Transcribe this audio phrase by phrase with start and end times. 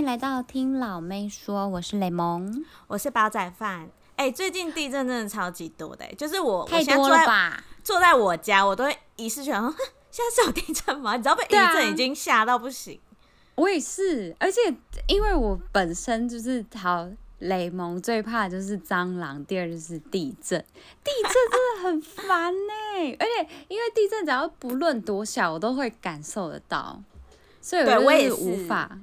[0.00, 3.86] 迎来到听老妹说，我是雷蒙，我是煲仔饭。
[4.16, 7.62] 哎、欸，最近地震真的超级多的、欸，就是我太多了吧？
[7.84, 9.70] 坐在我家，我都会一视全说，
[10.10, 11.16] 现在是有地震吗？
[11.16, 13.12] 你知道被地震已经吓到不行、啊。
[13.56, 14.74] 我也是，而且
[15.06, 17.06] 因为我本身就是好
[17.40, 20.58] 雷蒙最怕的就是蟑螂，第二就是地震。
[21.04, 27.02] 地震真的很烦呢、欸， 而且因为地震只要不论多小，我都会感受得到，
[27.60, 28.98] 所以我也是无法。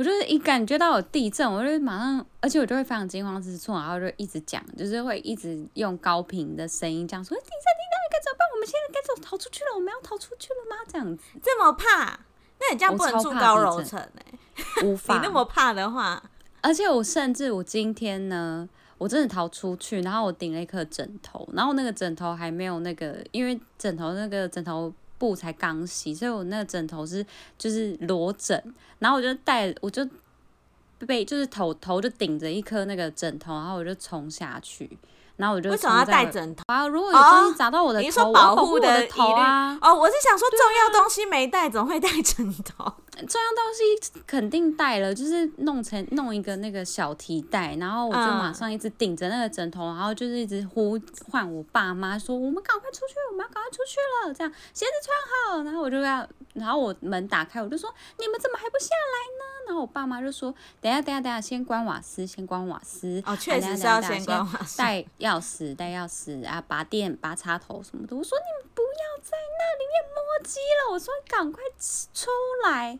[0.00, 8.48] 我就是一感觉到有地震，我就马上，而且我就会非常惊慌失措，然后就一直讲，就是会一直用高频的声音讲说：“地震，地震，该怎么办？
[8.54, 9.72] 我们现在该走逃出去了？
[9.74, 12.18] 我们要逃出去了吗？”这样子，这么怕？
[12.60, 14.24] 那你这样不能住高楼层哎，
[14.86, 15.12] 无法。
[15.16, 16.22] 你那么怕的话，
[16.62, 24.90] 而且我甚至我今天呢，我真的逃出去，然后我顶了一颗枕头，然后那个枕头还没有那个，因为枕头那个枕头。
[25.20, 27.24] 布才刚洗，所以我那个枕头是
[27.58, 30.08] 就是裸枕，然后我就带我就
[31.06, 34.98] 被就是头头就顶着一颗那个枕头，然后我就冲下去。
[35.36, 36.86] 然后我就为什么要带枕头啊？
[36.86, 39.78] 如果有东西砸到我的头，你说保护我的头啊？
[39.80, 42.92] 哦，我是想说重要东西没带，怎么会带枕头？
[43.26, 50.98] 重要东西肯定带了，就是弄成弄一个那个小提袋，然后我就马上一直顶着那个枕头，然后就是一直呼
[51.30, 64.78] 唤我爸妈说：“我们赶快出去，我们要赶快出去了。”这样鞋子穿好，然后我就要，然后我门打开，我就说：“你们怎么还不下来呢？”然后我爸妈就说：“等下，等下，等下，先关瓦斯，先关瓦斯。”哦，确实是要先关瓦斯。
[64.78, 68.16] 带钥匙，带钥匙啊，拔电，拔插头什么的。
[68.16, 71.62] 我说：“你们不要在那里面摸鸡了。”我说：“赶快
[72.12, 72.30] 出
[72.64, 72.98] 来。”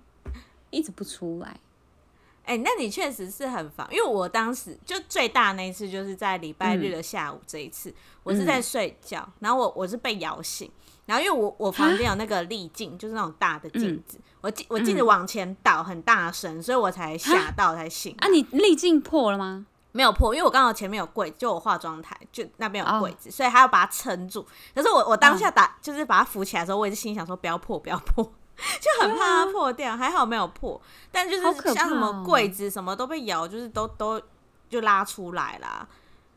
[0.71, 1.49] 一直不出来。
[2.45, 10.71] 哎、欸，那你确实是很烦，因为我当时就最大那一次就是在礼拜日的下午这一次，嗯、我是在睡觉，然后我我是被摇醒。
[11.07, 18.15] 然后因为我我房间有那个滤镜，就是那种大的镜子，嗯、我镜我镜子往前倒很大声，所以我才吓到才醒。
[18.19, 19.67] 啊，你滤镜破了吗？
[19.93, 24.47] 没有破，因为我刚好前面有柜，就我化妆台就那边有柜子，哦、所以还要把它撑住。
[24.73, 28.33] 可是我我当下打、哦、就是把它扶起来的时候，我也是心想说不要破，不要破，
[28.81, 29.93] 就很怕它破掉。
[29.93, 34.21] 啊、还好没有破，但就是像什么柜子什么都被摇，就是都都
[34.69, 35.87] 就拉出来啦。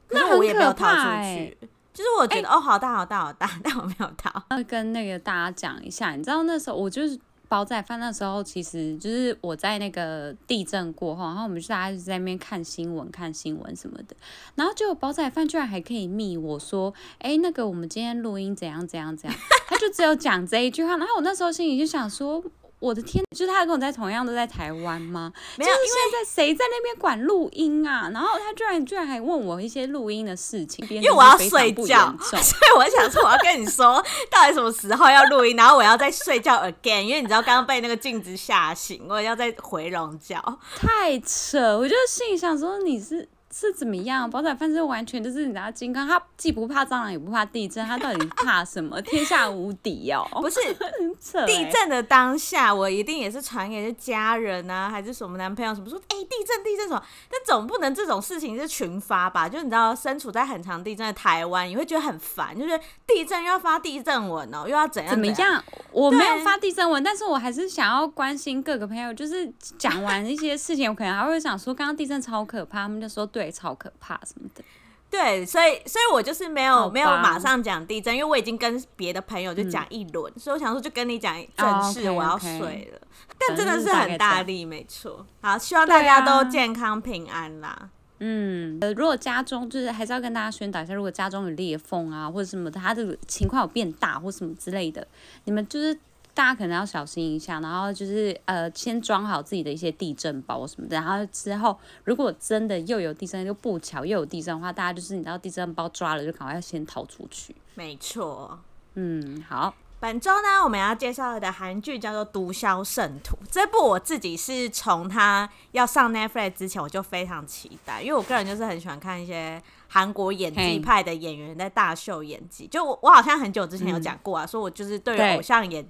[0.08, 1.58] 可是我也没有逃出去。
[1.94, 4.42] 就是我觉得、欸、哦，好大好大好大，但我没有逃。
[4.50, 7.20] 要跟那个大家讲一下，你知道那时候我就是
[7.54, 14.16] 煲仔饭，那时候其实就是我在那个地震过后，然后我们就大家就在那边看新闻、看新闻什么的，
[14.56, 22.44] 然后就煲仔饭居然还可以密我说，哎、那个我们今天录音怎样怎样怎样， 他就只有讲这一句话，然后我那时候心里就想说。
[22.84, 25.32] 我的天，就是他跟我在同样都在台湾吗？
[25.56, 28.10] 没有，因为现在谁在那边管录音啊？
[28.14, 40.38] 然后他居然居然还问我一些录音的事情，因为我要睡觉， 所以我想说我要跟你说到底什么时候要录音，然后我要再睡觉 again，因为你知道刚刚被那个镜子吓醒，我要再回笼觉，
[40.76, 41.80] 太扯！
[41.80, 43.30] 我就心里想说你是。
[43.56, 44.28] 是怎么样？
[44.28, 49.00] 煲仔饭是完全就是你知道金刚，他既不怕蟑螂也不怕地震，他到底怕什么？
[49.04, 50.28] 天下无敌哦！
[50.42, 50.60] 不是，
[51.46, 57.04] 地震的当下，我一定也是传给家人啊，还是什么男朋友什么说，哎、欸，地震地震什么？
[57.30, 59.48] 但总不能这种事情是群发吧？
[59.48, 65.36] 就你知道，身处在很长地震的台湾，你会觉得很烦，就是地震又要发地震文哦，又要怎样，怎样？
[65.36, 65.64] 怎么样？
[65.92, 69.48] 我没有发地震文，但是我还是想要关心各个朋友，就是
[69.78, 73.43] 讲完一些事情，我可能还会想说，刚刚地震超可怕，他们就说对。
[73.52, 74.64] 超可怕什么的，
[75.10, 82.66] 对，所以，所以我就是没有没有马上讲地震，因为我已经跟别的朋友就讲一轮，嗯、所以我想说就跟你讲正式，我要睡了。
[82.66, 83.36] Oh, okay, okay.
[83.38, 85.26] 但真的是很大力，没错。
[85.42, 87.90] 好，希望大家都健康平安啦。
[88.20, 95.08] 嗯，呃，如果家中就是还是要跟大家宣导一下，如果家中有裂缝啊或者什么的，它这个情况有变大或什么之类的，
[95.44, 95.98] 你们就是。
[96.36, 107.56] 大家可能要小心一下，然后就是呃，先装好自己的一些地震包什么的，然后之后如果真的又有地震又不巧又有地震的话，大家就是你知道地震包抓了就赶快要先逃出去。
[107.76, 108.60] 没错，
[108.96, 125.86] 嗯，好，本周呢我们要介绍的韩剧叫做《毒枭圣徒》，这部我自己是从它要上 Netflix 之前我就非常期待，因为我个人就是很喜欢看一些韩国演技派的演员在大秀演技，就我我好像很久之前有讲过啊，说、嗯、我就是对于偶像演。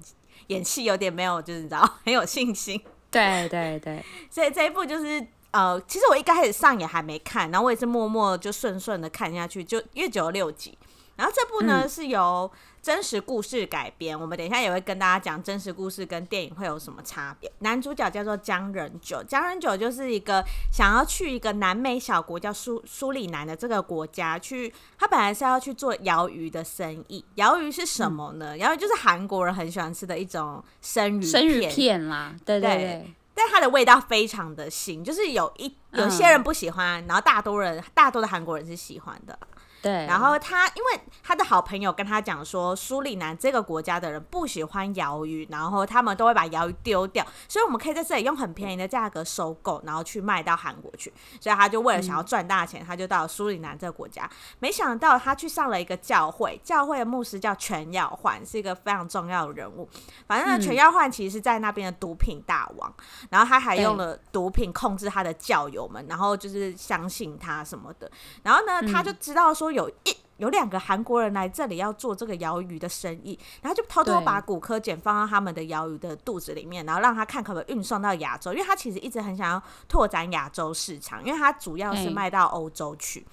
[0.48, 2.82] 演戏有点没有，就是你知道 很有信心。
[3.12, 10.78] 对 对对， 所以这一部就是呃，其实我一开始上也还没看，然后我也是默默就顺顺的看下去，就因为只有六集。
[11.16, 12.52] 然后这部呢、嗯、是由
[12.82, 17.52] 真实故事改编，我们等一下也会跟大家讲真实故事跟电影会有什么差别。
[17.60, 27.24] 男主角叫做姜仁九，姜仁九就是一个想要去一个南美小国叫苏苏里南的这个国家去，他本来是要去做鱿鱼的生意。
[27.36, 28.56] 鱿鱼是什么呢？
[28.56, 33.14] 嗯、鱿鱼就是韩国人很喜欢吃的一种生鱼生鱼片啦，对对对。
[33.36, 39.38] 但它的味道非常的腥，就是有一有些人不喜欢，嗯、然后大多人大多的韩国人是喜欢的。
[39.84, 51.12] 对，然后他因为他的好朋友跟他讲说，苏里南这个国家的人不喜欢鱿鱼，然后他们都会把鱿鱼丢掉，所以我们可以在这里用很便宜的价格收购，然后去卖到韩国去。
[51.42, 54.30] 所以他就为了想要赚大钱，嗯、他就到苏里南这个国家。
[54.60, 59.90] 没想到他去上了一个教会，教会的牧师叫全耀焕，是一个非常重要的人物。
[60.26, 68.10] 反正呢，全耀焕其实是在那边的毒品大王，嗯、然后他还用了毒品控制他的教友们，然后就是相信他什么的。
[68.44, 69.73] 然后呢，他就知道说。
[69.74, 83.26] 有一有两个韩国人来这里要做这个鳐鱼的生意，然后就偷偷把骨科碱放到他们的鳐鱼的肚子里面，然后让他看可不可以运送到亚洲，因为他其实一直很想要拓展亚洲市场，因为他主要是卖到欧洲去。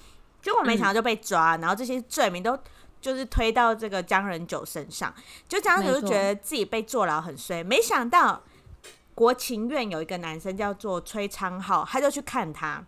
[0.42, 2.56] 结果没想到就被抓，然后这些罪名都
[3.00, 5.12] 就是推到这个姜仁九身上，
[5.48, 8.42] 就姜仁九就觉得自己被坐牢很衰，没想到
[9.14, 12.84] 国情院有一个男生叫做崔昌浩，他就去看他。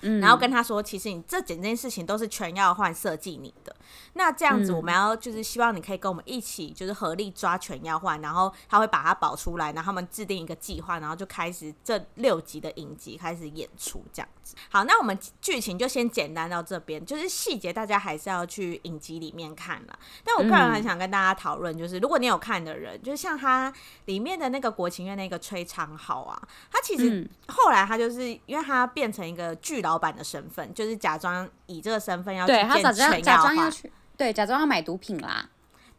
[0.00, 3.74] 然后跟他说，其实你这整件事情都是全耀焕设计你的。
[4.14, 14.56] 那这样子，我们要就是希望你可以跟我们一起，就是合力抓全要换，然后他会把它保出来，然后他们制定一个计划，然后就开始这六集的影集开始演出这样子。
[14.70, 19.98] 好，那我们剧情就先简单到这边，就是细节大家还是要去影集里面看了。
[20.24, 23.72] 但我个人很想跟大家讨论，就是如果你有看的人，就是像他
[24.06, 26.40] 里面的那个国情院那个崔昌浩啊，
[26.72, 32.62] 他其实后来他就是因为他变成一个巨老板的身份，就是假装以这个身份要去见
[32.94, 33.72] 全耀焕。
[34.16, 35.48] 对，假装要买毒品啦。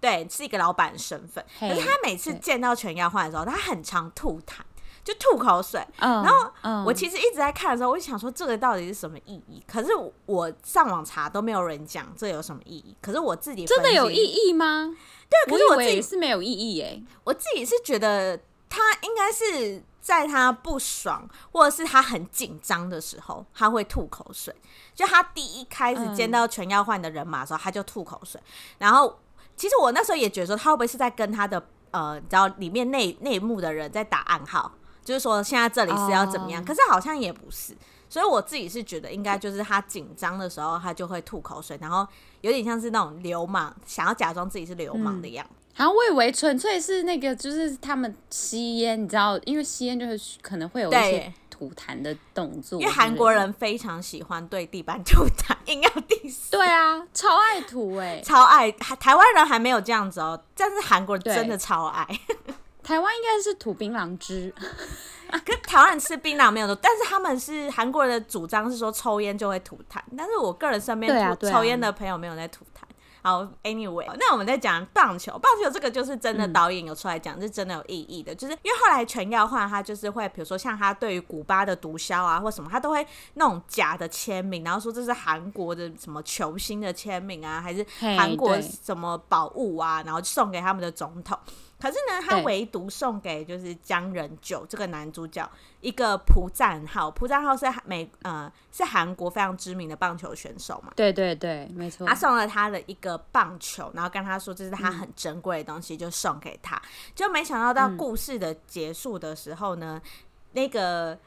[0.02, 1.44] 对，是一个老板的身份。
[1.58, 4.60] 可是他每次见到全耀焕的时候，他很常吐痰，
[5.04, 5.82] 就吐口水。
[5.98, 6.52] 然后
[6.86, 9.64] 我其实一直在看的时候，我就想说这个到底是什么意义？
[9.66, 9.90] 可是
[10.26, 12.96] 我上网查都没有人讲这有什么意义。
[13.02, 14.94] 可是我自己真的有意义吗？
[15.30, 17.02] 对，可是我自己是没有意义哎。
[17.24, 18.38] 我自己是觉得
[18.68, 19.84] 他应该是。
[20.10, 24.54] 在他不爽或者是他很紧张的时候，他会吐口水。
[24.96, 28.42] 就他第一开始见到全要换的人马的时候，他就吐口水。
[28.80, 29.20] 然后，
[29.56, 34.72] 其实我那时候也觉得说，他会不会是在跟他的呃，你知道里面内内幕的人在打暗号，
[35.06, 36.66] 就是说现在这里是要怎么样？
[36.66, 37.78] 可是好像也不是。
[38.10, 42.08] 所以我自己是觉得，应该就是他紧张的时候，他就会吐口水，然后
[42.42, 45.59] 有点像是那种流氓，想要假装自己是流氓的样子。
[45.80, 52.82] 然后我以为纯粹是那个，就是他们吸烟，你知道，因为吸烟就是可能会有一些吐痰的动作。
[52.82, 56.52] 因为韩国人非常喜欢对地板吐痰，硬要 diss。
[56.52, 58.70] 对啊，超爱吐哎、欸， 超爱。
[58.74, 62.06] 台湾人还没有这样子哦，但是韩国人真的超爱。
[62.84, 64.54] 台湾应该是吐槟榔汁，
[65.46, 72.79] 跟台湾人吃槟榔没有的，但是他们是韩国人的主张是说抽烟就会吐痰，但是我个人身边抽烟的朋友没有在吐痰。
[73.22, 91.38] 好，Anyway，那我们再讲棒球，棒球这个就是真的导演有出来讲，嗯、是真的有意义的，就是因为后来全耀焕他就是会，比如说像他对于古巴的毒枭啊或什么，他都会那种假的签名，然后说这是韩国的什么球星的签名啊，还是韩国什么宝物啊，然后送给他们的总统。
[91.80, 95.50] 可是呢，他唯独送给就是姜仁九这个男主角
[95.80, 100.92] 一个朴赞浩，朴赞浩是美呃是韩国非常知名的棒球选手嘛？
[100.96, 102.06] 对对对，没错。
[102.06, 106.76] 他送了他的一个棒球，然后跟他说这是他很珍贵的东西，就送给他。
[106.76, 106.82] 嗯、
[107.16, 110.12] 就没想到到故事的结束的时候呢，嗯、
[110.52, 111.18] 那个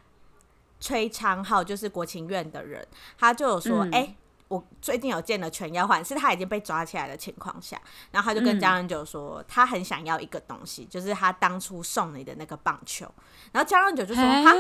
[0.81, 2.87] 崔昌浩就是国情院的人，
[3.19, 3.93] 他就有说，哎、嗯。
[3.93, 4.17] 欸
[4.53, 7.81] 我最近有见了全耀焕，是他已经被抓起来的情况下，
[8.11, 13.11] 然后他就跟江仁九说，嗯、他很想要一个东西，就是他当初送你的那个棒球。
[13.51, 14.55] 然后江仁九就说，他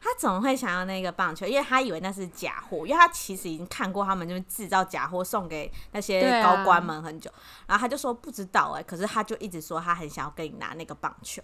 [0.00, 1.46] 他怎么会想要那个棒球？
[1.46, 7.30] 因为他以为那是假货，因为他其实已经看过他们就是制造假货送给那些高官们很久。
[7.30, 11.40] 啊、然后他就说不知道哎、欸，可是他就一直说他很想要跟你拿那个棒球。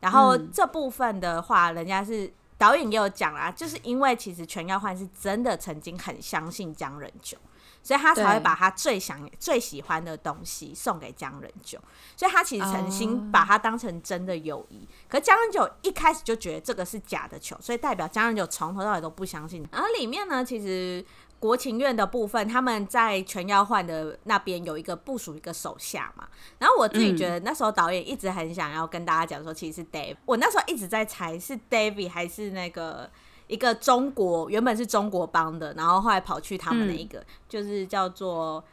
[0.00, 2.32] 然后这部分的话，人家是。
[2.58, 7.36] 导演也有讲啦，就是因为其实全耀焕是真的曾经很相信江仁九，
[7.82, 11.78] 所以他才会把他最想最喜欢的东西送给江仁九，
[12.16, 14.78] 所以他其实诚心把他当成真的友谊。
[14.78, 15.10] Oh.
[15.10, 19.66] 可江仁九一开始就觉得这个是假的球，所以代表江仁九从头到尾都不相信。
[19.70, 21.04] 然后里面呢，其实。
[21.38, 26.26] 国情院的部分，他们在全耀焕的那边有一个部署一个手下嘛。
[26.58, 30.16] 然后我自己觉得那时候导演一直很想要跟大家讲说，其实是 Dave。
[30.24, 33.10] 我那时候一直在猜是 David 还是那个
[33.46, 38.64] 一个中国原本是中国帮的，然后后来跑去他们的一个，嗯、就是叫做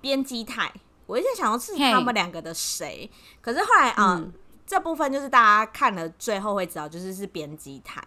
[0.00, 0.72] 编辑泰。
[1.06, 4.24] 我一直想要是他们两个的谁，可是后来啊，
[4.64, 8.00] 这部分就是大家看了最后会知道，就是是编辑泰。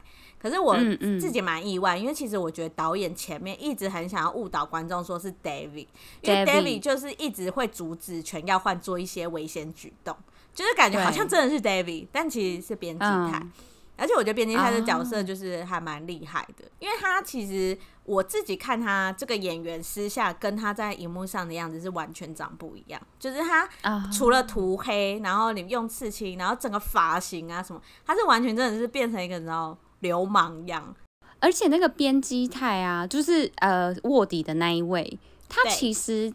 [0.44, 0.76] 可是我
[1.20, 5.88] 自己蛮意外，嗯嗯、因为其实我觉得导演前面一直很想要误导观众，说是 David，
[6.22, 10.14] 因为 David 就是一直会阻止全耀焕做一些危险举动，
[10.54, 13.40] 就是感觉好像真的是 David，但其实是编辑台。
[13.42, 13.52] 嗯、
[13.96, 23.70] 而且我觉得边金泰的角色就是还蛮厉害的，因为他其实我自己看他这个演员私下跟他在荧幕上的样子是完全长不一样，就是他
[24.12, 30.96] 除了涂黑，然后你用刺青，然后整个发型啊什么，他是完全真的是变成一个你知道流氓一样。
[31.40, 35.20] 而且那个编辑泰啊，就是呃卧底的那一位，
[35.50, 36.34] 他其实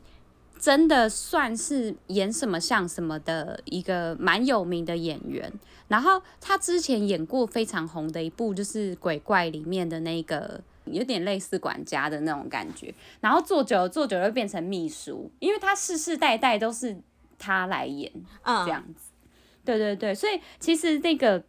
[0.58, 5.50] 真的算是演什么像什么的一个蛮有名的演员。
[5.87, 12.94] 然后他之前演过非常红的一部，就是《鬼怪》里面的那个有点类似管家的那种感觉。
[13.20, 16.94] 然后做久了做久了，变成秘书，因为他世世代代都是
[17.38, 18.12] 他来演，
[18.44, 19.10] 这样子。
[19.64, 21.42] 对对对，所以其实那个。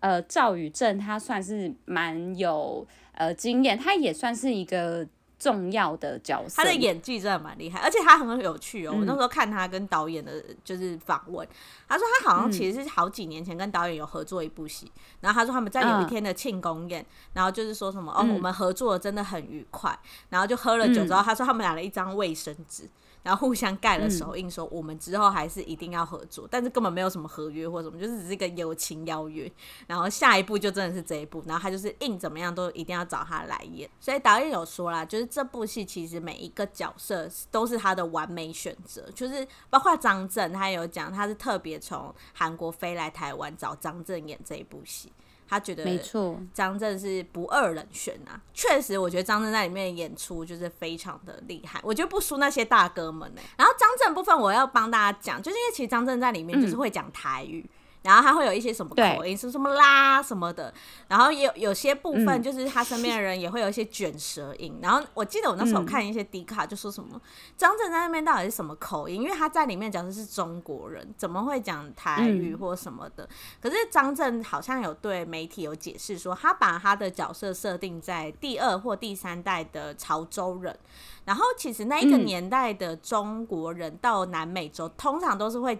[0.00, 5.06] 呃，赵宇正他算是蛮有呃经验，他也算是一个
[5.38, 6.62] 重要的角色。
[6.62, 8.92] 他的演技真的蛮厉害，而且他很有趣哦。
[8.94, 11.46] 嗯、我那时候看他跟导演的就是访问，
[11.88, 19.96] 他说他好像其实是好几年前跟导演有合作一部戏，嗯、然后他说他们在有一天的庆功宴，嗯、然后就是说什么哦，我们合作真的很愉快，
[20.28, 22.88] 然后就喝了酒之后，他说他们拿了一张卫生纸。
[23.28, 29.52] 然后互相盖了手印，说我们之后还是一定要合作，嗯、但是根本没有什么合约或什么，就是只是一个友情邀约。
[29.86, 33.86] 然后下一步就真的是这一部，然后他就是硬怎么样都一定要找他来演。
[34.00, 45.12] 所以导演有说啦，就是这部戏其实每一个角色都是他的完美选择，就是包括张震，他有讲他是特别从韩国飞来台湾找张震演这一部戏。
[45.48, 48.40] 他觉得没错，张震是不二人选啊！
[48.52, 53.48] 确实，我觉得张震在里面演出就是非常的厉害，我觉得不输那些大哥们呢、欸。
[53.56, 57.64] 然后张震部分，我要帮大家讲，就是因为其实张震在里面就是会讲台语。
[57.66, 60.72] 嗯然后他会有一些什么口音，是什么啦什么的，
[61.08, 64.78] 然后也有有些部分就是他身边的人也会有一些卷舌音。
[64.82, 67.20] 然后我记得我那时候看一些迪卡就说什么
[67.56, 73.28] 张震在那边到底是什么口音，因为他在里面讲的是中国人，怎么会讲台语或什么的？
[73.60, 80.78] 可是张震好像有对媒体有解释说，他把他的角色设定在第二或第三代的潮州人，
[81.24, 85.78] 然后其实那一个年代的中国人到南美洲通常都是会。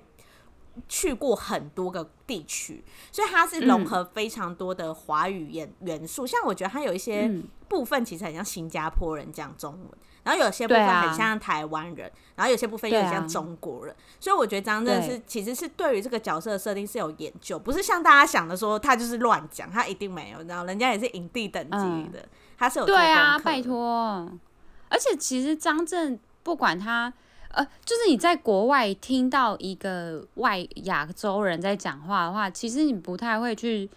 [0.88, 6.24] 去过很多个地区，所以它是融合非常多的华语元元素。
[6.24, 7.30] 嗯、像我觉得它有一些
[7.68, 9.88] 部分其实很像新加坡人讲中文，
[10.22, 13.94] 然后有些部分很像台湾人，啊、然后有些部分又很像中国人。
[13.94, 20.42] 啊、所以我觉得张震是其实是对于这个角色的设定是有研究，不是像大家想的说他就是乱讲，他一定没有。
[20.44, 24.30] 然后人家也是影帝等级的，他、嗯、是有对啊，拜托。
[24.88, 27.12] 而且其实张震不管他。
[27.58, 33.90] 呃，就是你在国外听到一个外亚洲人在讲话的话，其实你不太会去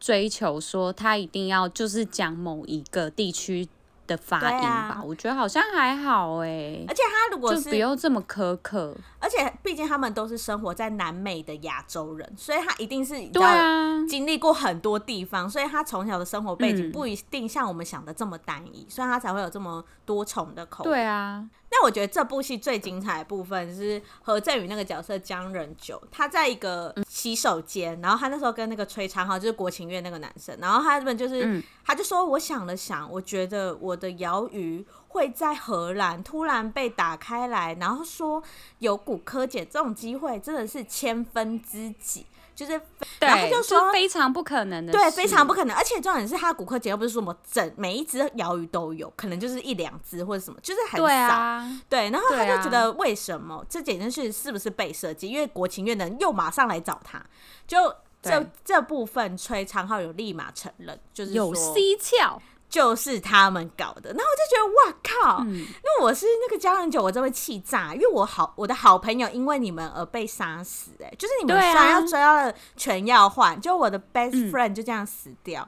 [0.00, 3.68] 追求说他一定要就是讲某一个地区
[4.06, 20.90] 的发音吧，啊、我觉得好像还好哎、欸，而且他如果是就不用这么苛刻，而且毕竟他们都是生活在南美的亚洲人，所以他一定是对啊，经历过很多地方，所以他从小的生活背景不一定像我们想的这么单一，嗯、所以他才会有这么多重的口音。
[20.90, 21.42] 对啊，
[21.74, 33.94] 那我觉得这部戏最精彩的部分是何振宇那个角色江仁九，他在一个洗手间，然后他那时候跟那个崔昌浩就是国情院那个男生，然后他这边就是，嗯、他就说，我想了想，我觉得我。
[33.94, 38.42] 我的瑶鱼会在荷兰突然被打开来，然后说
[38.80, 42.78] 有骨科检这种机会真的是千分之几，就是，
[43.18, 45.76] 对然后就说非常不可能的，对，非常不可能。
[45.76, 51.06] 而且重点是他的骨科结构不是说什么整每一只鳐鱼都有，可能就是一两只或者什么，就是很少。
[51.06, 55.28] 对，啊、对，然后他就觉得为什么、啊、这简直是是不是被设计？
[55.28, 57.20] 因为国情院的人又马上来找他，
[57.66, 57.92] 就
[58.22, 62.40] 这这部分崔昌浩有立马承认，就是有蹊跷。
[62.74, 65.44] 就是他们搞的，然后我就觉得哇靠！
[65.44, 75.62] 嗯、因为我是那个交人酒，我真会气炸，因为我好我的好朋友因为你们而被杀死、欸，哎，就是你们虽然要追到了全要换，就我的 best friend 就这样死掉。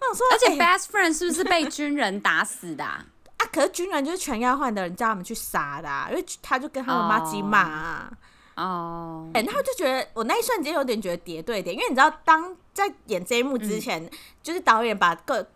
[0.00, 3.04] 我想说，而且 best friend 是不是被军人打死的啊？
[3.36, 8.10] 啊可是军人就是全要换的人叫他们去杀的、啊，因为他就跟他们妈鸡骂啊。
[8.54, 14.10] 哦，哎，然后就觉得我那一瞬间有点觉得叠对点，因为你知道，当在演这一幕之前，嗯、
[14.42, 15.46] 就是导演把各。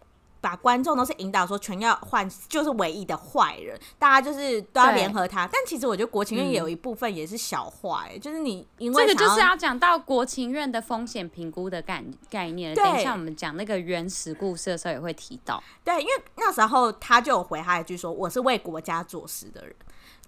[0.40, 5.48] 把观众都是引导说全要换，就是唯一的坏人，大家就是都要联合他。
[5.52, 12.74] 但其实我觉得国情院也有一部分也是小坏，嗯、就是你因为这个就是要讲到国情院的风险评估的概概念。
[12.74, 15.62] 对等一下我们讲那个原始故事的时候也会提到。
[15.84, 19.74] 对，因为那时候他就有回他一句说：“我是为国家做事的人。”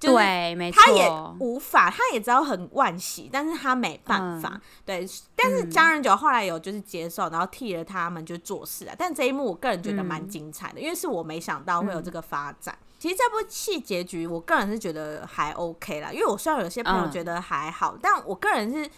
[0.08, 4.50] 对，没错，他也无法，他也知道很惋惜，但是他没办法。
[4.54, 5.06] 嗯、对，
[5.36, 8.94] 但是姜仁九后来有就是接受，然后替了他们就做事啊。
[8.98, 12.76] 但这一幕我个人觉得蛮精彩的，嗯、因为是我没想到会有这个发展。
[12.80, 18.90] 嗯、其实这部戏结局，我个人是觉得还 OK 啦，因为我虽然有些朋友觉得还好，嗯、但我个人是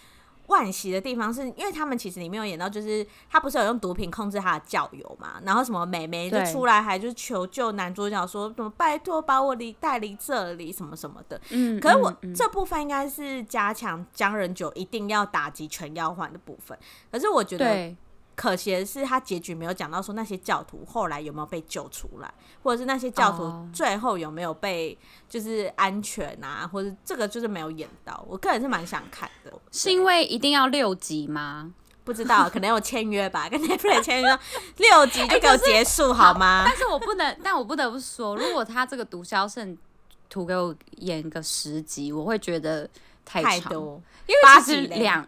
[0.48, 11.40] 惋惜的地方是，因为他们其实里面有演到，就是他不是有用毒品控制他的教友嘛，然后什么美眉就出来，还就是求救男主角说什么拜托把我离带离这里什么什么的。
[11.50, 16.78] 嗯，可是我、嗯嗯、这部分应该是加强江人九一定要打击全妖幻的部分，
[17.10, 17.94] 可是我觉得。
[18.36, 24.98] 可惜的是，他结局没有讲到说那些教徒后来有没有被救出来，或者是那些教徒最后有没有被
[25.28, 28.24] 就是安全啊，或者这个就是没有演到。
[28.28, 31.72] 我个人是蛮想看的，是因为一定要六集吗？
[32.02, 34.38] 不知道，可能有签约吧，跟 Netflix 签约
[34.78, 36.64] 六集就给我结束好吗？
[36.66, 39.78] 但是我不能，但我不得不说，如果他这个毒枭圣
[40.28, 42.88] 徒给我演个十集，我会觉得
[43.24, 45.26] 太长，太多，因为其实两。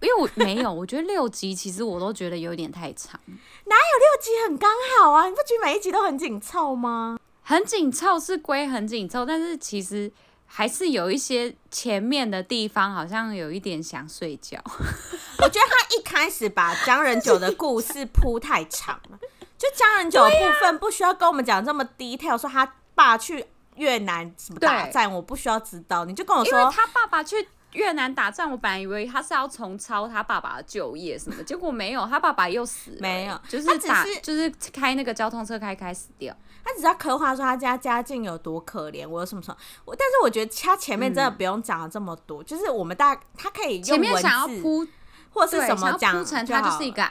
[0.00, 3.18] 因为我没有，我觉得六集其实我都觉得有点太长。
[3.26, 5.26] 哪有六集很刚好啊？
[5.26, 7.18] 你不觉得每一集都很紧凑吗？
[7.42, 10.12] 很紧凑是归很紧凑，但是其实
[10.46, 14.56] 还是有一些前面的地方好像有一点想睡觉。
[15.42, 19.18] 我觉得他一开始把江仁九的故事铺太长了，
[19.58, 23.44] 就江仁九的部分不需要跟我们讲这么 detail，说他爸去
[23.76, 27.48] 越南什么大战，我不需要知道，你就跟我说他爸爸去。
[27.72, 32.96] 越南打仗，我本来以为他是要重操他爸爸的旧业什么的，结果没有，他爸爸又死了。
[33.00, 36.34] 没有，就是打，就是开那个交通车开开死掉。
[36.64, 44.86] 他只要刻画说他家家境有多可怜，我有什么什么，我但是我觉得他前面真的不用讲了这么多，嗯、就是我们大他可以用前面想要铺
[45.30, 47.10] 或是什么讲成他就是一个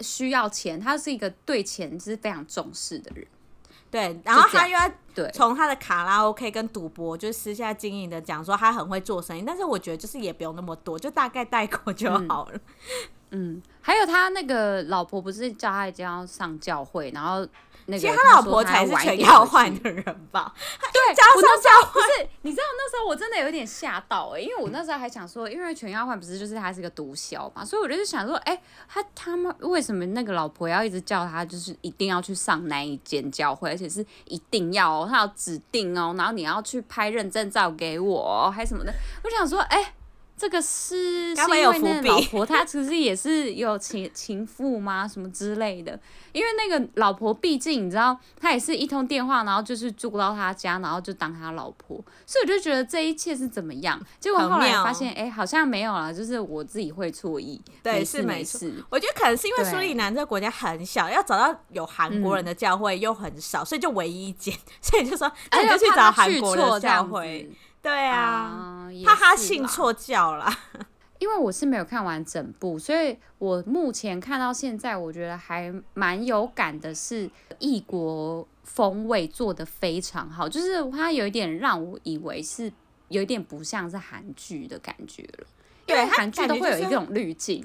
[0.00, 3.26] 需要钱，他是一个对钱是非常重视的人。
[3.90, 4.90] 对，然后他又要
[5.32, 12.52] 从他的卡拉 OK 跟赌博，就是私下经营的讲说他很会做生意，但是我觉得就是也不用那么多，就大概带过就好了。
[13.30, 17.46] 嗯，嗯，还有他那个老婆不是叫他一定要上教会，然后。
[17.86, 20.52] 那个、其实他老婆才是全要换的人吧？
[20.92, 38.92] 对，加上教会，不是，你知道那时候我真的有点吓到哎、欸，因为我那时候还想说，因为全要换不是就是他是个毒枭嘛，所以我就是想说，哎、欸，他他们为什么那个老婆要一直叫他，就是一定要去上那一间教会，而且是一定要哦，他要指定哦，然后你要去拍认证照给我，还什么的，
[39.24, 39.94] 我想说，哎、欸。
[40.42, 45.06] 这个是是因为那个老婆，她其实也是有情 情妇吗？
[45.06, 45.96] 什么之类的？
[46.32, 54.04] 因为那个老婆，毕竟你知道，她也是一通电话，然后就是住到他家，然后就当他老婆，所以我就觉得这一切是怎么样？
[54.18, 57.62] 结果后来发现，哎，好像没有了，就是我自己会错意。
[57.80, 58.74] 对，是没事。
[58.90, 67.48] 我觉得可能是因为苏里南这个国家很小，要找到有韩国人的教会又很少，嗯、所以就唯一一间，所以就说那你就去找韩国的教会。
[67.82, 70.50] 对啊，怕、啊、他信错教了。
[71.18, 82.72] 因为我是没有看完整部，所以我目前看到现在，我觉得还蛮有感的，是异国风味做的非常好，就是它有一点让我以为是
[83.08, 85.46] 有一点不像是韩剧的感觉了。
[85.86, 87.64] 对，因为韩剧都会有一种滤镜，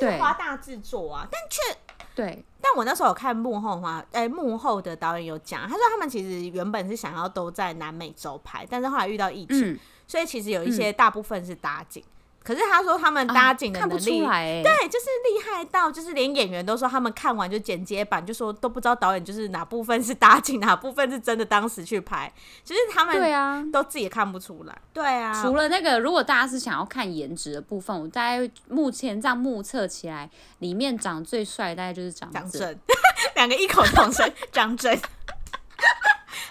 [0.00, 1.78] 对，夸大制作啊，但却。
[2.14, 12.02] 对，但我那时候有看幕后话，哎、欸，幕后的导演有讲，他说他们其实原本是想要都在南美洲拍，但是后来遇到疫情，嗯、所以其实有一些大部分是搭景。
[12.02, 12.12] 嗯
[12.46, 22.32] 可是他说他们搭景的能力，啊欸、对，就是厉害到就是连演员都说他们看完就剪接版，就说都不知道导演就是哪部分是搭景，哪部分是真的当时去拍，
[22.62, 24.78] 其实他们对啊都自己也看不出来。
[24.92, 30.30] 对啊，除了那个，如果大家是想要看颜值的部分，我大概目前这样目测起来，
[30.60, 32.78] 里面长最帅大概就是张震，
[33.34, 34.96] 两个异口同声， 张震，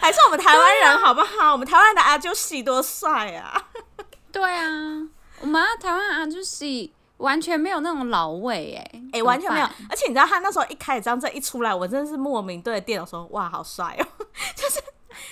[0.02, 1.46] 还是我们台湾人好不好？
[1.46, 3.70] 啊、我们台湾的阿啾戏多帅啊！
[4.34, 5.08] 对啊。
[5.46, 6.66] 我们台湾啊，就是
[7.18, 9.66] 完全没有那种老味哎、欸，哎、欸，完全没有。
[9.88, 14.04] 而且你知道他那时候一开始张震一出来，我真的是莫名对着电脑说：“哇，好帅哦！”
[14.58, 14.80] 就是，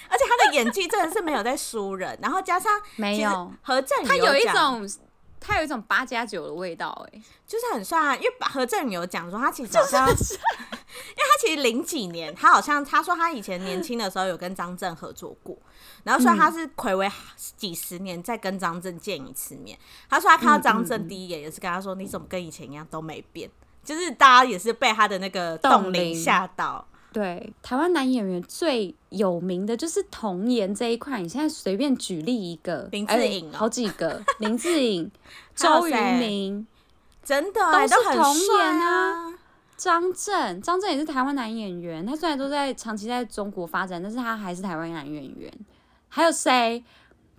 [0.08, 2.16] 而且他的演技真的是没有在输人。
[2.22, 4.88] 然后加上没有何振宇，他有一种
[5.40, 8.16] 他有一种八加九的味道哎、欸，就是很帅啊。
[8.16, 10.44] 因为何振宇有讲说，他其实好像， 就是、 因为
[11.18, 15.58] 他其实零几年，他好像他说他以前年轻的时候有跟张震合作过。
[16.04, 17.10] 然后说他是暌违
[17.56, 19.78] 几十年再跟张震见一次面。
[20.10, 23.50] 他说他看到张震第一眼也是跟他说：“你怎么跟以前一样都没变？”
[23.84, 26.86] 就是大家也是被他的那个冻龄吓到。
[27.12, 31.22] 对，台湾男演员最有名的就是童颜这一块。
[31.22, 35.12] 你现在随便举例一个，林志颖、哦，好几个， 林志颖、
[35.56, 36.66] 周渝民，
[37.24, 39.34] 真的都是童颜啊。
[39.78, 42.06] 张震，张震也是台湾男演员。
[42.06, 45.52] 他虽然都在长期在中国发展，但是他还是台湾男演员。
[46.14, 46.86] 还有谁？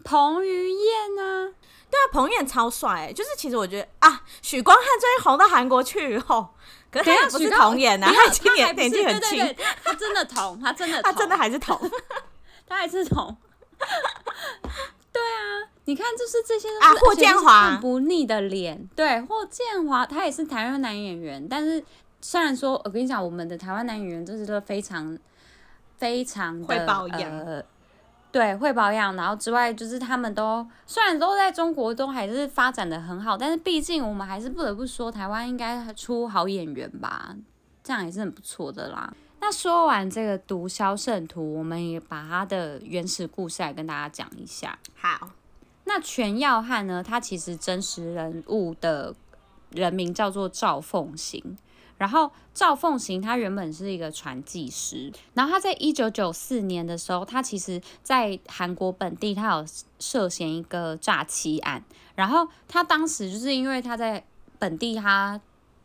[0.02, 1.54] 彭于晏呢？
[1.88, 3.12] 对啊，彭于晏超帅欸。
[3.12, 6.48] 就是其实我觉得啊，许光汉最近红到韩国去以后，
[6.90, 11.78] 可是他也不是童颜啊，他今年年纪很轻，他真的童，他真的， 他真的还是童，
[12.66, 13.37] 他还是童。
[15.12, 21.84] 对啊，你看，就是这些啊，霍建华不腻的脸，对，霍建华他也是台湾男演员，但是
[22.20, 25.16] 虽然说，我跟你讲，我们的台湾男演员就是都非常
[25.96, 27.64] 非常的会保养，呃，
[28.35, 37.37] 对，会保养，然后之外就是他们都虽然都在中国都还是发展的很好，但是毕竟我们还是不得不说，台湾应该出好演员吧，
[37.85, 39.14] 这样也是很不错的啦。
[39.40, 44.77] 那说完这个毒枭圣徒，我们也把他的原始故事来跟大家讲一下。
[44.97, 45.31] 好。
[45.85, 47.05] 那全耀汉呢？
[47.07, 49.14] 他其实真实人物的
[49.70, 51.57] 人名叫做赵凤行。
[51.96, 55.12] 然后赵凤行他原本是一个传记师。
[55.35, 59.66] 然后他在一九九四年的时候，他其实在韩国本地他有
[59.98, 61.85] 涉嫌一个诈欺案。
[62.14, 64.24] 然后他当时就是因为他在
[64.59, 65.40] 本地他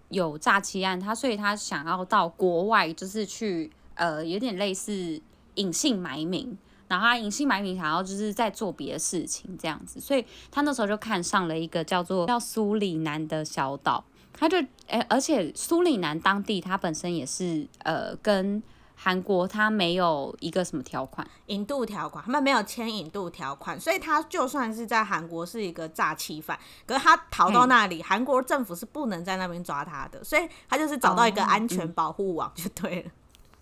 [0.10, 5.22] 有诈欺案，他所以他想要到国外就是去呃有点类似
[5.56, 6.58] 隐姓埋名。
[6.88, 14.04] 然后他隐姓埋名，想要就是在做别的事情这样子，所以他那时候就看上了一个叫做叫苏里南的小岛，
[14.40, 18.64] 他就诶，而且苏里南当地他本身也是呃跟
[18.96, 33.02] 韩国他没有一个什么条款，引渡条款，他们没有签引渡条款，所以他就算是在韩国是一个诈欺犯，可是他逃到那里，韩国政府是不能在那边抓他的，所以他就是找到一个安全保护网就对了。
[33.02, 33.12] 哦嗯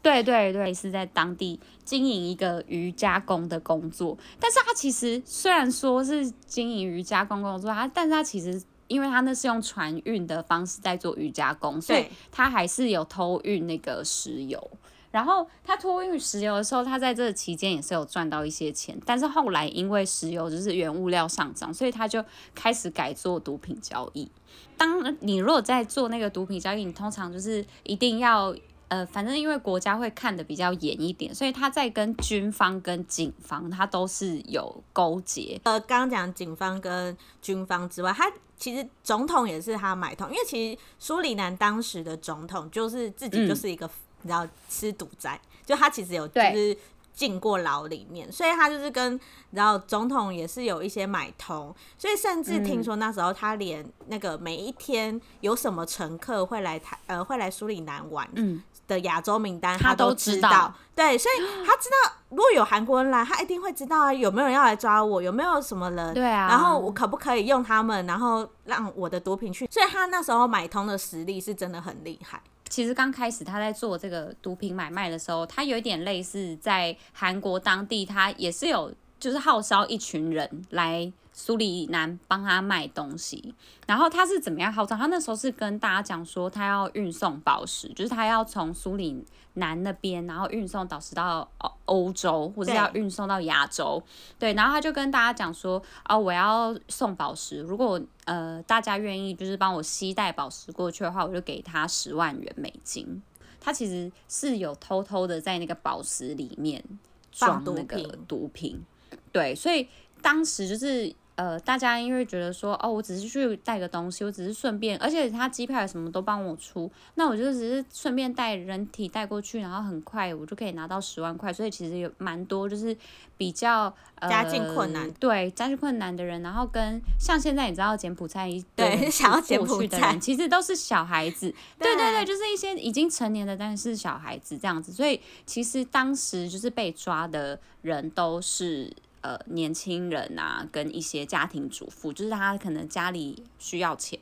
[0.03, 14.71] 对对对，是在当地经营一个瑜伽工的工作，但是他其实虽然说是经营瑜伽工工作，他但是他其实因为他那是用船运的方式在做瑜伽工，所以他还是有偷运那个石油。
[15.10, 22.23] 然后他偷运石油的时候，他在这个期间也是有赚到一些钱，但是后来因为石油就是原物料上涨，所以他就
[22.54, 24.30] 开始改做毒品交易。
[24.78, 28.56] 当你如果在做那个毒品交易，你通常就是一定要。
[28.89, 35.60] 呃，反正因为国家会看得比较严一点，所以他在跟军方跟警方，他都是有勾结。
[35.63, 43.89] 呃，刚刚讲警方跟军方之外，他其实总统也是他买通，因为其实苏里南当时的总统就是自己就是一个，
[44.24, 46.76] 你知道吃赌债，就他其实有就是
[47.17, 49.19] 进过牢里面，所以他就是跟
[49.51, 58.62] 然后总统也是有一些买通，所以甚至听说那时候他连那个每一天有什么乘客会来台呃会来苏里南玩，嗯。
[58.88, 72.41] 的亚洲名单他都知道，知道，对，所以 他知道如果有韩国人来，他一定会知道啊，有没有人要来抓我，有没有什么人，对啊，然后我可不可以用他们，然后让我的毒品去，所以他那时候买通的实力是真的很厉害。
[72.69, 81.12] 其实刚开始他在做这个毒品买卖的时候，他有一点类似在韩国当地，他也是有就是号召一群人来。
[81.39, 83.53] 苏里南帮他卖东西，
[83.86, 84.97] 然后他是怎么样号召？
[84.97, 89.23] 他那时候是跟大家讲说，他要运送宝石，就是他要从苏里
[89.58, 91.48] 南那边，然后运送宝石到
[91.86, 94.02] 欧洲，或者要运送到亚洲。
[94.39, 103.22] 对，然后他就跟大家讲说，哦，我要送宝石，如果呃大家愿意，就是帮我携带宝石过去的话，我就给他十万元美金。
[103.60, 106.84] 他其实是有偷偷的在那个宝石里面
[107.32, 108.84] 装那个毒品，
[109.32, 109.88] 对，所以
[110.22, 111.13] 当时就是。
[111.38, 122.97] 呃，大家因为觉得说，哦，我只是去带个东西，我只是顺便，而且他机票什么都帮我出，那我就只是顺便带人体带过去，然后很快我就可以拿到十万块，所以其实有蛮多就是
[123.38, 138.91] 比较、呃、家境困难，对家境困难的人，然后跟像现在你知道柬埔寨一对想要柬埔寨的人，其实都是小孩子，对对对，就是一些已经成年的，但是小孩子这样子，所以其实当时就是被抓的人都是。
[139.27, 144.17] 呃，年轻人啊，跟一些家庭主妇，就是他可能家里需要钱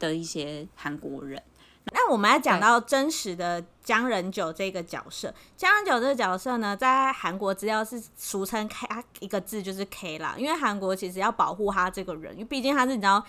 [0.00, 1.40] 的一些韩国人。
[1.92, 8.88] 那我们要讲到真实的姜仁九这个角色，姜仁九这个角色呢，在韩国资料是俗称 K，
[9.20, 13.24] 一个字就是 K 啦，因为韩国其实要保护他这个人，因为毕竟他是你知道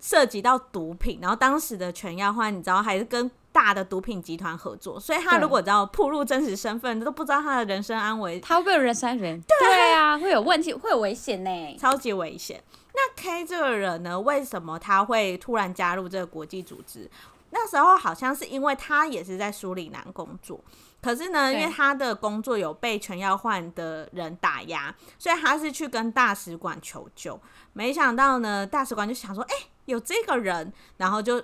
[0.00, 3.30] 涉及到毒品，然后当时的全耀汉你知道还是跟。
[3.52, 9.40] 大的毒品集团合作，所以他如果知道暴露真实身份，都不知道他的人身安危，他会不会有人身安全？
[9.42, 12.62] 对啊，会有问题，会有危险呢，超级危险。
[12.94, 17.10] 那 K 这个人呢，为什么他会突然加入这个国际组织？
[17.50, 20.58] 那时候好像是因为他也是在苏里南工作，
[21.02, 27.38] 可是呢，因为他的工作有被全要换的人打压，所以他是去跟大使馆求救。
[27.74, 31.42] 没想到呢，大使馆就想说，哎、欸，有这个人，然后就。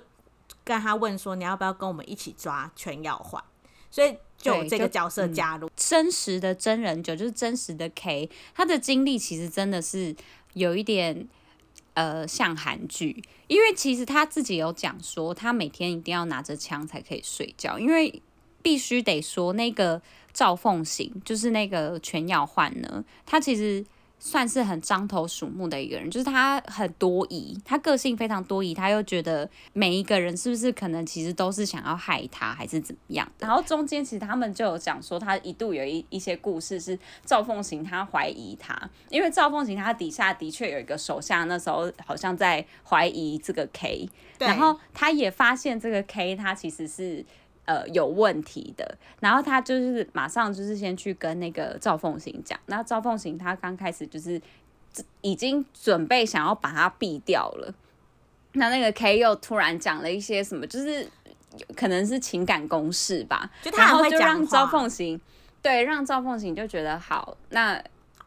[0.69, 3.43] 跟他问说，你要不要跟我们一起抓全耀汉？
[3.89, 5.65] 所以就有这个角色加入。
[5.65, 10.15] 嗯、真实的真人九就是真实的 K，他的经历其实真的是
[10.53, 11.27] 有一点
[11.95, 18.21] 呃像韩剧，因为其实他自己有讲说，他每天一定要拿着枪才可以睡觉，因为
[18.61, 19.99] 必须得说那个
[20.31, 23.83] 赵凤行就是那个全耀焕呢，他其实
[24.19, 33.27] 算是很獐头鼠目的一个人，就是他很多疑，他个性非常多疑，他又觉得每一个人是不是可能其实都是想要害他，还是怎么样？
[33.39, 38.77] 然后中间其实他们就有讲说，他一度有一一些故事是赵凤行他怀疑他，
[39.09, 47.25] 因为赵凤行他底下的确有一个手下，那时候好像在怀疑这个 K，然后他也发现这个 K 他其实是。
[47.69, 54.41] 呃，有问题的，然后他就是马上就是先去跟那个赵凤行讲，那赵凤行他刚开始就是
[55.21, 57.71] 已经准备想要把他毙掉了，
[58.53, 61.07] 那那个 K 又突然讲了一些什么，就是
[61.75, 65.21] 可能是情感攻势吧，就他然后就让赵凤行
[65.61, 67.79] 对，让赵凤行就觉得好，那。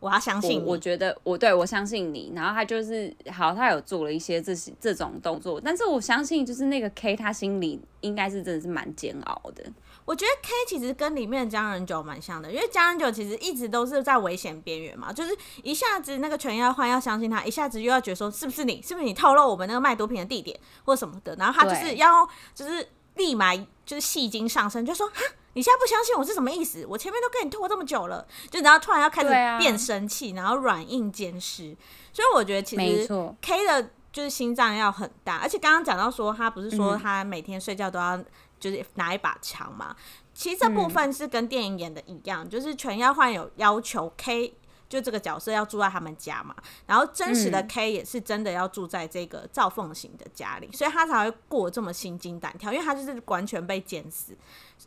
[0.02, 9.62] 我要相信我，我觉得我对我相信你，然后他就是好，他有做了一些这些这种动作，但是我相信就是那个 K 他心里应该是真的是蛮煎熬的。
[10.04, 22.84] 我觉得 K 其实跟里面的江仁九蛮像的，因为江仁九其实一直都是在危险边缘嘛，就是一下子那个全要换要相信他，一下子又要觉得说是不是你，是不是你透露我们那个卖毒品的地点或什么的，然后他就是要就是
[23.16, 25.20] 立马就是戏精上身，就说哈。
[25.54, 26.86] 你现在不相信我是什么意思？
[26.88, 29.28] 我前面都跟你拖这么久了，就然后突然要开始
[29.62, 31.76] 变生气，啊、然后软硬兼施。
[32.10, 33.06] 所以我觉得其实
[33.42, 38.18] K 的就是心脏要很大，而且刚刚讲到说他不是说他每天睡觉都要
[38.58, 39.88] 就是拿一把枪嘛？
[39.90, 39.96] 嗯、
[40.32, 44.54] 其实这部分是跟电影演的一样，就是全要换有要求 K。
[44.92, 54.36] 就这个角色要住在他们家嘛，然后真实的 K 也是真的要住在这个赵凤行的家里，所以他才会过这么心惊胆跳，因为他就是完全被监视，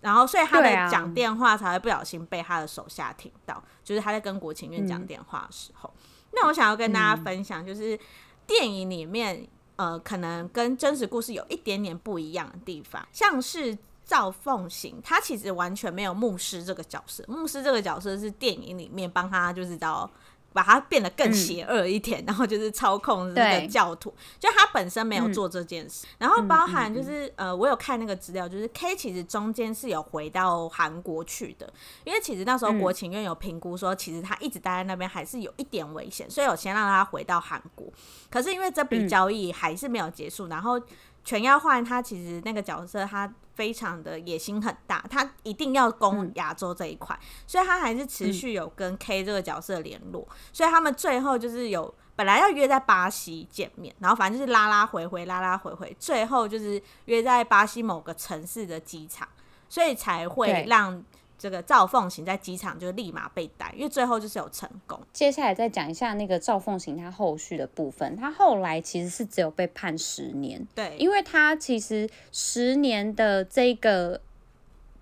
[0.02, 5.92] 然后所以他的讲电话才会不小心被他的手下听到，就是他在跟国情院讲电话的时候。
[6.34, 8.00] 那我想要跟大家分享，就是
[8.46, 13.76] 电影里面呃，可能跟真实故事有一点点不一样的地方，像是。
[14.06, 17.24] 赵凤行，他其实完全没有牧师这个角色。
[17.28, 20.10] 牧师这个角色是电影里面帮他，就是到
[20.54, 24.14] 把他变得更邪恶一点，嗯、 然后就是操控那个教徒。
[24.40, 26.06] 就他本身没有做这件事。
[26.06, 31.74] 嗯、然后包含就是、呃，我有看那个资料，就是 K 其实中间是有回到韩国去的，
[32.06, 37.92] 因为其实那时候国情院有评估说，其实他一直待在那边还是有一点危险，所以我先让他回到韩国。
[38.30, 40.80] 可是因为这笔交易还是没有结束，然后
[41.26, 43.30] 全要换他，其实那个角色他。
[43.56, 59.26] 非常的野心很大，他一定要攻亚洲这一块，嗯、所以他还是持续有跟 K 这个角色联络，嗯、所以他们最后就是有本来要约在巴西见面，然后反正就是拉拉回回，拉拉回回，最后就是约在巴西某个城市的机场，
[59.70, 61.02] 所以才会让。
[61.38, 65.00] 这个赵凤行在机场就立马被逮，因为最后就是有成功。
[65.12, 74.22] 接下来再讲一下那个赵凤行他后续的部分，他后来其实是只有被判十年，对，因为他其实十年的这个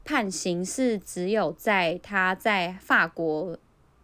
[0.03, 3.57] 判刑是只有在他在法国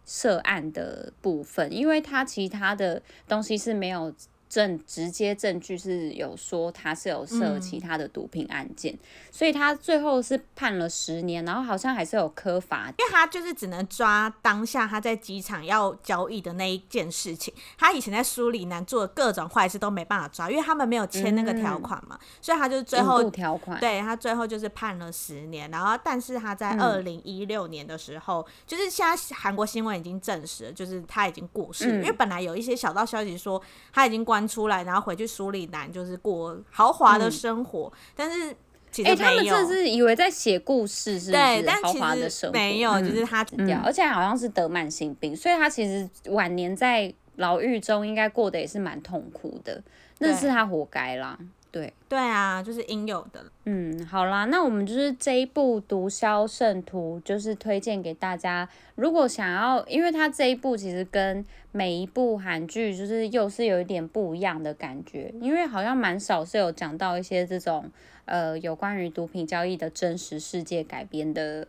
[0.04, 4.14] 涉案的部分，因为他其他的东西是没有。
[4.50, 8.98] 证直接证据是有说他是有涉其他的毒品案件，嗯、
[9.30, 34.39] 所以他最后是判了十年，然后好像还是有科罚，因为他就是只能抓当下他在机场要交易的那一件事情，他以前在苏里南做的各种坏事都没办法抓，因为他们没有签那个条款嘛，嗯、所以他就是最后条款，对他最后就是判了十年，然后但是他在二零一六年的时候，嗯、就是现在韩国新闻已经证实了，就是他已经过世因为本来有一些小道消息说他已经关。
[34.46, 37.90] 出来，然后回去苏里南，就是过豪华的生活。
[37.94, 38.54] 嗯、但是
[38.90, 41.42] 其实，欸、他们真的是以为在写故事，是不是？
[41.42, 49.82] 对，但豪华的生活没有，就是他掉，嗯、而且好像是得慢性病，所以他其实晚年在牢狱中应该过得也是蛮痛苦的。
[50.18, 51.38] 那是他活该啦。
[51.72, 53.44] 对对啊，就是应有的。
[53.64, 58.68] 嗯，好啦，那我们就是这一部《毒枭圣徒》，就是推荐给大家。
[58.96, 67.90] 如果想要，因为它这一部其实跟每一部韩剧就是又是有一点不一样的感觉，因为好像蛮少是有讲到一些这种
[68.24, 71.68] 呃有关于毒品交易的真实世界改编的。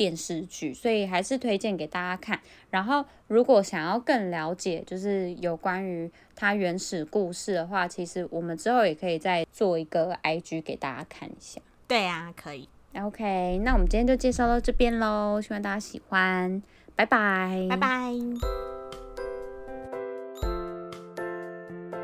[0.00, 2.40] 电视剧，所以还是推荐给大家看。
[2.70, 11.60] 然后，如果想要更了解，就是有关于它原始故事的话，其实我们之后也可以再做一个 IG 给大家看一下。
[11.86, 12.66] 对呀、啊，可以。
[12.94, 16.62] OK，那我们今天就介绍到这边喽，希望大家喜欢，
[16.96, 18.14] 拜拜，拜拜。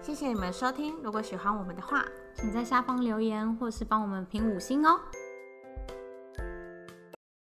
[0.03, 2.05] 谢谢你们收听，如果喜欢我们的话，
[2.35, 5.01] 请在下方留言或是帮我们评五星哦。